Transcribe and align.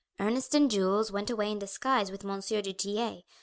Ernest 0.19 0.55
and 0.55 0.71
Jules 0.71 1.11
went 1.11 1.29
away 1.29 1.51
in 1.51 1.59
disguise 1.59 2.09
with 2.11 2.23
Monsieur 2.23 2.63
du 2.63 2.73
Tillet. 2.73 3.23